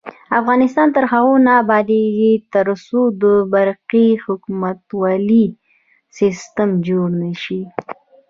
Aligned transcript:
افغانستان 0.39 0.87
تر 0.95 1.03
هغو 1.11 1.33
نه 1.45 1.51
ابادیږي، 1.63 2.31
ترڅو 2.53 2.99
د 3.21 3.23
برقی 3.53 4.07
حکومتولي 4.25 5.45
سیستم 6.17 6.69
جوړ 6.87 7.07
نشي. 7.23 7.61